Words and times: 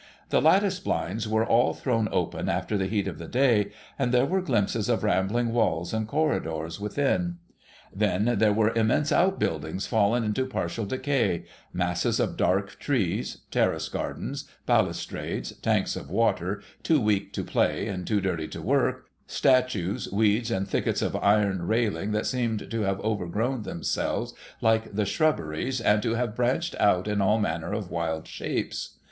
The 0.29 0.41
lattice 0.41 0.79
blinds 0.79 1.27
were 1.27 1.45
all 1.45 1.75
thrown 1.75 2.09
open 2.11 2.49
after 2.49 2.75
the 2.75 2.87
heat 2.87 3.07
of 3.07 3.19
the 3.19 3.27
day, 3.27 3.69
and 3.99 4.11
there 4.11 4.25
were 4.25 4.41
glimpses 4.41 4.89
of 4.89 5.03
rambling 5.03 5.53
walls 5.53 5.93
and 5.93 6.07
corridors 6.07 6.79
within. 6.79 7.37
Then 7.93 8.25
there 8.39 8.51
were 8.51 8.73
immense 8.73 9.11
oul 9.11 9.29
buildings 9.29 9.85
fallen 9.85 10.23
into 10.23 10.47
partial 10.47 10.85
decay, 10.87 11.43
masses 11.71 12.19
of 12.19 12.35
dark 12.35 12.79
trees, 12.79 13.41
terrace 13.51 13.89
gardens, 13.89 14.45
balustrades; 14.65 15.51
tanks 15.57 15.95
of 15.95 16.09
water, 16.09 16.63
too 16.81 16.99
weak 16.99 17.31
to 17.33 17.43
play 17.43 17.87
and 17.87 18.07
too 18.07 18.21
dirty 18.21 18.47
to 18.47 18.59
work; 18.63 19.05
statues, 19.27 20.11
weeds, 20.11 20.49
and 20.49 20.67
thickets 20.67 21.03
of 21.03 21.15
iron 21.17 21.67
railing 21.67 22.09
that 22.11 22.25
seemed 22.25 22.71
to 22.71 22.81
have 22.81 22.99
overgrown 23.01 23.61
themselves 23.61 24.33
like 24.61 24.95
the 24.95 25.05
shrubberies, 25.05 25.79
and 25.79 26.01
to 26.01 26.15
have 26.15 26.35
branched 26.35 26.73
out 26.79 27.07
in 27.07 27.21
all 27.21 27.37
manner 27.37 27.71
of 27.71 27.91
wild 27.91 28.25
shapes. 28.27 28.97